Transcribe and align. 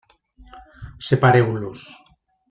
Separeu-los. 1.09 1.83